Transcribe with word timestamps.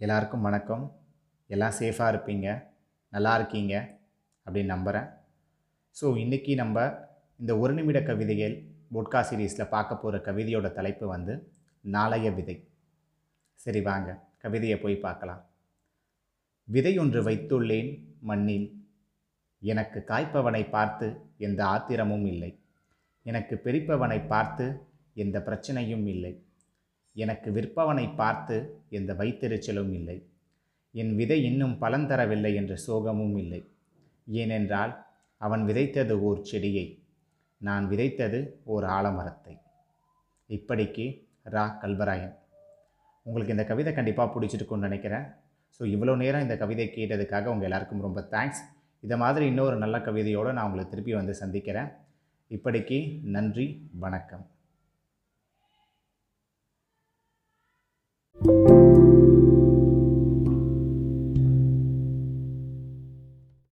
எல்லாருக்கும் 0.00 0.46
வணக்கம். 0.46 0.84
எல்லாம் 1.46 1.74
சேஃபாக 1.80 2.12
இருப்பீங்க. 2.12 2.46
நல்லா 3.10 3.32
இருக்கீங்க 3.38 3.74
அப்படின்னு 4.46 4.72
நம்புகிறேன் 4.74 5.06
ஸோ 6.00 6.06
இன்றைக்கி 6.22 6.54
நம்ம 6.54 6.86
இந்த 7.40 7.58
ஒரு 7.58 7.74
நிமிட 7.74 8.00
கவிதைகள் 8.02 8.56
போட்கா 8.94 9.20
சீரீஸில் 9.28 9.72
பார்க்க 9.74 9.96
போகிற 9.96 10.20
கவிதையோட 10.28 10.72
தலைப்பு 10.72 11.06
வந்து 11.06 11.36
நாளைய 11.80 12.30
விதை. 12.30 12.68
சரி 13.54 13.80
வாங்க. 13.80 14.18
கவிதையை 14.38 14.78
போய் 14.80 15.04
பார்க்கலாம். 15.06 15.48
விதை 16.64 16.98
ஒன்று 16.98 17.22
வைத்துள்ளேன் 17.22 18.18
மண்ணில். 18.20 18.68
எனக்கு 19.62 20.04
காய்ப்பவனை 20.04 20.70
பார்த்து 20.70 21.08
எந்த 21.38 21.64
ஆத்திரமும் 21.64 22.24
இல்லை. 22.24 22.52
எனக்கு 23.22 23.60
பிரிப்பவனை 23.64 24.26
பார்த்து 24.26 24.86
எந்த 25.24 25.38
பிரச்சனையும் 25.46 26.06
இல்லை. 26.14 26.32
எனக்கு 27.16 27.48
விற்பவனை 27.50 28.06
பார்த்து 28.14 28.56
எந்த 28.98 29.12
வைத்தெரிச்சலும் 29.20 29.92
இல்லை. 29.98 30.16
என் 30.94 31.12
விதை 31.20 31.38
இன்னும் 31.48 31.74
பலன் 31.78 32.06
தரவில்லை 32.10 32.52
என்ற 32.60 32.74
சோகமும் 32.86 33.36
இல்லை. 33.42 33.60
ஏனென்றால் 34.26 34.92
அவன் 35.40 35.62
விதைத்தது 35.68 36.14
ஓர் 36.28 36.40
செடியை 36.50 36.86
நான் 37.60 37.84
விதைத்தது 37.92 38.38
ஓர் 38.74 38.86
ஆலமரத்தை. 38.96 39.54
இப்படிக்கு 40.50 41.06
ரா. 41.54 41.64
கல்வராயன். 41.82 42.34
உங்களுக்கு 43.26 43.54
இந்த 43.56 43.64
கவிதை 43.70 43.92
கண்டிப்பாக 43.94 44.28
பிடிச்சிருக்குன்னு 44.34 44.88
நினைக்கிறேன். 44.88 45.26
ஸோ 45.76 45.82
இவ்வளோ 45.94 46.14
நேரம் 46.22 46.44
இந்த 46.46 46.56
கவிதை 46.62 46.86
கேட்டதுக்காக 46.96 47.50
உங்கள் 47.54 47.68
எல்லாருக்கும் 47.68 48.04
ரொம்ப 48.06 48.20
தேங்க்ஸ் 48.34 48.62
இதை 49.02 49.16
மாதிரி 49.24 49.44
இன்னொரு 49.52 49.76
நல்ல 49.84 49.96
கவிதையோடு 50.06 50.52
நான் 50.58 50.68
உங்களை 50.68 50.84
திருப்பி 50.92 51.14
வந்து 51.20 51.34
சந்திக்கிறேன். 51.42 51.90
இப்படிக்கு 52.50 53.00
நன்றி 53.36 53.66
வணக்கம். 54.04 54.46